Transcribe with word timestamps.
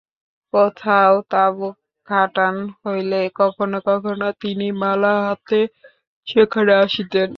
কোথাও 0.53 1.13
তাঁবু 1.31 1.67
খাটান 2.07 2.55
হইলে 2.83 3.19
কখনও 3.35 3.79
কখনও 3.89 4.29
তিনি 4.41 4.67
মালা 4.81 5.13
হাতে 5.25 5.59
সেখানে 6.27 6.71
আসিতেন। 6.83 7.29